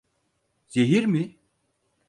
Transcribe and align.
Zehir 0.67 1.05
mi? 1.05 1.35